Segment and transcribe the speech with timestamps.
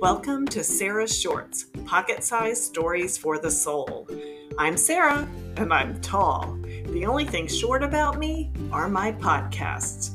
[0.00, 4.08] Welcome to Sara Shorts, pocket sized stories for the soul.
[4.56, 6.56] I'm Sara, and I'm tall.
[6.86, 10.12] The only thing short about me are my podcasts.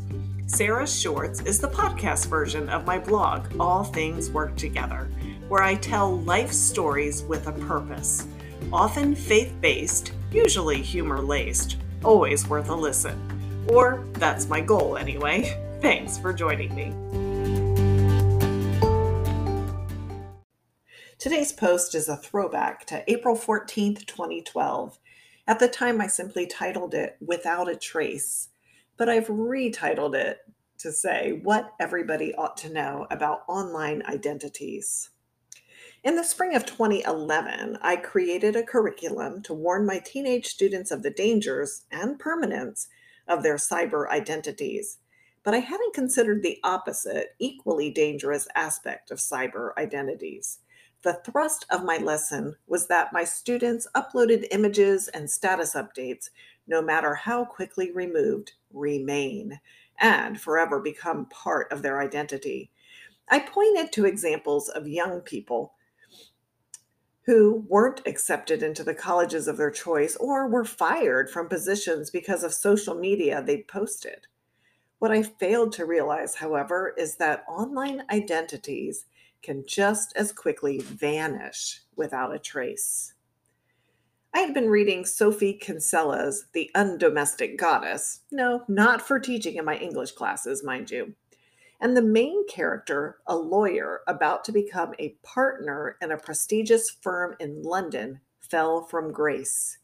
[0.47, 5.07] Sara Shorts is the podcast version of my blog, All Things Work Together,
[5.49, 8.25] where I tell life stories with a purpose,
[8.73, 13.21] often faith based, usually humor laced, always worth a listen.
[13.67, 15.61] Or that's my goal anyway.
[15.83, 17.24] Thanks for joining me.
[21.25, 24.99] Today's post is a throwback to April 14th, 2012.
[25.47, 28.49] At the time, I simply titled it Without a Trace,
[28.95, 30.41] but I've retitled it
[30.77, 35.09] to say what everybody ought to know about online identities.
[36.03, 41.01] In the spring of 2011, I created a curriculum to warn my teenage students of
[41.01, 42.87] the dangers and permanence
[43.27, 44.99] of their cyber identities.
[45.43, 50.59] But I hadn't considered the opposite, equally dangerous aspect of cyber identities
[51.05, 56.31] the thrust of my lesson was that my students uploaded images and status updates,
[56.65, 59.59] no matter how quickly removed, remain
[59.99, 62.71] and forever become part of their identity.
[63.29, 65.75] I pointed to examples of young people
[67.27, 72.43] who weren't accepted into the colleges of their choice or were fired from positions because
[72.43, 74.25] of social media they posted.
[74.97, 79.05] What I failed to realize, however, is that online identities
[79.45, 83.13] can just as quickly vanish without a trace.
[84.33, 88.21] I had been reading Sophie Kinsella's The Undomestic Goddess.
[88.31, 91.13] No, not for teaching in my English classes, mind you.
[91.79, 97.35] And the main character, a lawyer about to become a partner in a prestigious firm
[97.39, 99.77] in London, fell from grace.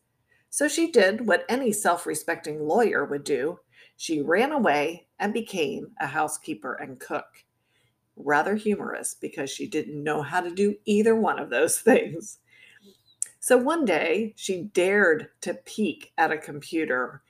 [0.50, 3.60] So she did what any self respecting lawyer would do
[4.02, 7.46] she ran away and became a housekeeper and cook
[8.26, 12.40] rather humorous because she didn't know how to do either one of those things.
[13.40, 17.24] So one day she dared to peek at a computer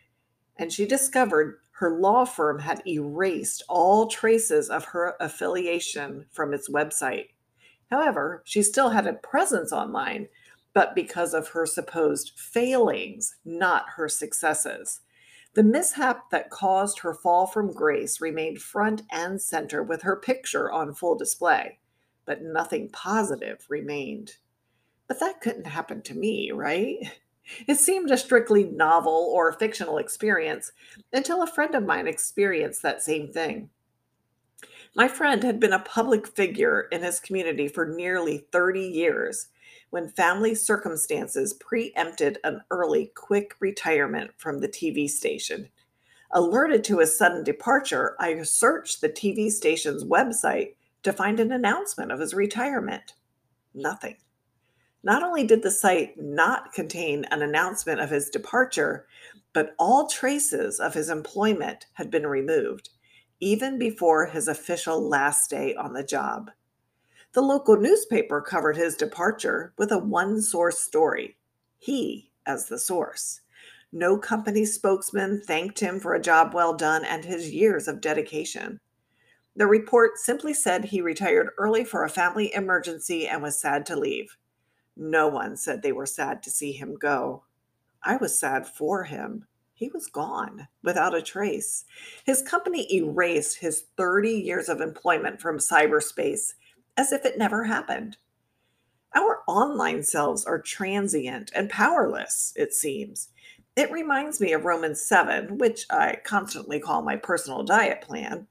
[0.57, 6.69] and she discovered her law firm had erased all traces of her affiliation from its
[6.69, 7.29] website.
[7.89, 10.27] However, she still had a presence online,
[10.73, 15.01] but because of her supposed failings, not her successes.
[15.53, 20.71] The mishap that caused her fall from grace remained front and center with her picture
[20.71, 21.79] on full display,
[22.25, 24.37] but nothing positive remained.
[25.07, 26.99] But that couldn't happen to me, right?
[27.67, 30.71] It seemed a strictly novel or fictional experience
[31.11, 33.69] until a friend of mine experienced that same thing.
[34.95, 39.47] My friend had been a public figure in his community for nearly 30 years
[39.91, 45.69] when family circumstances preempted an early, quick retirement from the TV station.
[46.31, 52.11] Alerted to his sudden departure, I searched the TV station's website to find an announcement
[52.11, 53.13] of his retirement.
[53.73, 54.15] Nothing.
[55.03, 59.07] Not only did the site not contain an announcement of his departure,
[59.51, 62.89] but all traces of his employment had been removed,
[63.41, 66.51] even before his official last day on the job.
[67.33, 71.37] The local newspaper covered his departure with a one source story,
[71.77, 73.39] he as the source.
[73.93, 78.79] No company spokesman thanked him for a job well done and his years of dedication.
[79.55, 83.95] The report simply said he retired early for a family emergency and was sad to
[83.95, 84.37] leave.
[84.97, 87.43] No one said they were sad to see him go.
[88.03, 89.45] I was sad for him.
[89.73, 91.85] He was gone without a trace.
[92.25, 96.53] His company erased his 30 years of employment from cyberspace
[96.97, 98.17] as if it never happened.
[99.13, 103.29] Our online selves are transient and powerless, it seems.
[103.75, 108.47] It reminds me of Romans 7, which I constantly call my personal diet plan.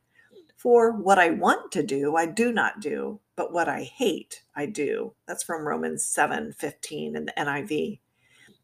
[0.57, 4.67] For what I want to do, I do not do, but what I hate, I
[4.67, 5.15] do.
[5.27, 8.01] That's from Romans 7 15 in the NIV.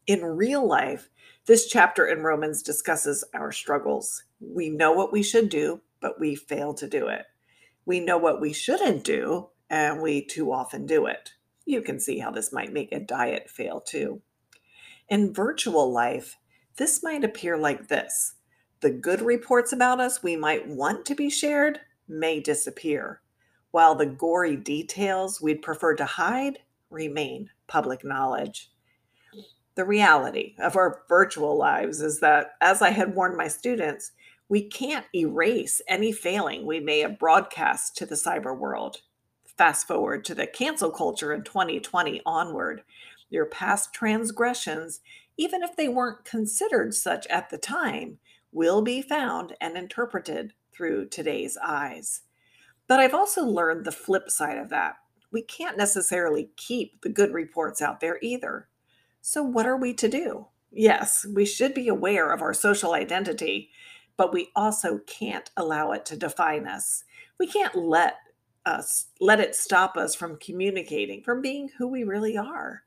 [0.05, 1.09] In real life,
[1.47, 4.23] this chapter in Romans discusses our struggles.
[4.39, 7.25] We know what we should do, but we fail to do it.
[7.85, 11.31] We know what we shouldn't do, and we too often do it.
[11.65, 14.21] You can see how this might make a diet fail too.
[15.09, 16.37] In virtual life,
[16.77, 18.35] this might appear like this
[18.79, 23.21] the good reports about us we might want to be shared may disappear,
[23.71, 26.59] while the gory details we'd prefer to hide
[26.91, 28.69] remain public knowledge.
[29.75, 34.11] The reality of our virtual lives is that, as I had warned my students,
[34.49, 39.01] we can't erase any failing we may have broadcast to the cyber world
[39.57, 42.83] fast forward to the cancel culture in 2020 onward,
[43.29, 45.01] your past transgressions,
[45.37, 48.19] even if they weren't considered such at the time,
[48.51, 52.21] will be found and interpreted through today's eyes.
[52.87, 54.97] But I've also learned the flip side of that.
[55.31, 58.67] we can't necessarily keep the good reports out there either.
[59.21, 60.47] So, what are we to do?
[60.71, 63.69] Yes, we should be aware of our social identity,
[64.15, 67.03] but we also can't allow it to define us.
[67.39, 68.15] We can't let
[68.67, 72.83] us let it stop us from communicating, from being who we really are.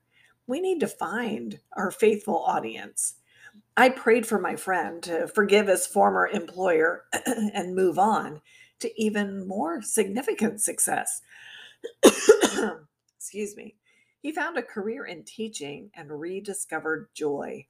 [0.47, 3.15] We need to find our faithful audience.
[3.77, 8.41] I prayed for my friend to forgive his former employer and move on
[8.81, 11.23] to even more significant success.
[13.17, 13.76] Excuse me.
[14.21, 17.67] He found a career in teaching and rediscovered joy.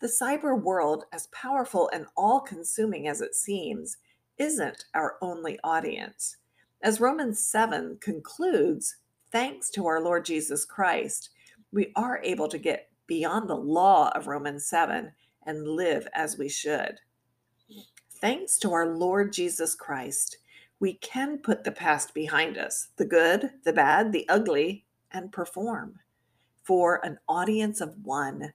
[0.00, 3.96] The cyber world, as powerful and all consuming as it seems,
[4.36, 6.36] isn't our only audience.
[6.82, 8.96] As Romans 7 concludes,
[9.30, 11.28] thanks to our Lord Jesus Christ,
[11.72, 15.12] we are able to get beyond the law of Romans 7
[15.44, 17.00] and live as we should.
[18.20, 20.38] Thanks to our Lord Jesus Christ,
[20.78, 25.98] we can put the past behind us the good, the bad, the ugly and perform
[26.62, 28.54] for an audience of one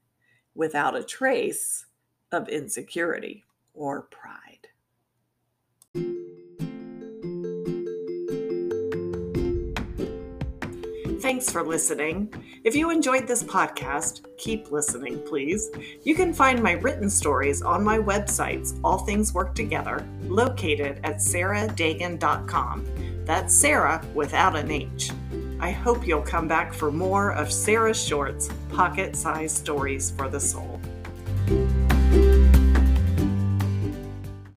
[0.56, 1.86] without a trace
[2.32, 3.44] of insecurity
[3.76, 4.70] or pride.
[11.26, 12.32] Thanks for listening.
[12.64, 15.72] If you enjoyed this podcast, keep listening, please.
[16.04, 21.16] You can find my written stories on my websites, All Things Work Together, located at
[21.16, 22.86] saradagen.com.
[23.26, 25.10] That's Sara without an H.
[25.60, 30.40] I hope you'll come back for more of Sara Short's pocket sized stories for the
[30.40, 30.75] soul.